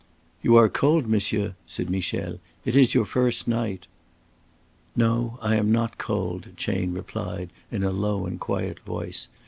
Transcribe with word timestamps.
"You 0.41 0.55
are 0.55 0.67
cold, 0.67 1.05
monsieur?" 1.05 1.53
said 1.67 1.87
Michel. 1.91 2.39
"It 2.65 2.75
is 2.75 2.95
your 2.95 3.05
first 3.05 3.47
night." 3.47 3.85
"No, 4.95 5.37
I 5.43 5.57
am 5.57 5.71
not 5.71 5.99
cold," 5.99 6.47
Chayne 6.57 6.91
replied, 6.93 7.51
in 7.71 7.83
a 7.83 7.91
low 7.91 8.25
and 8.25 8.39
quiet 8.39 8.79
voice. 8.79 9.27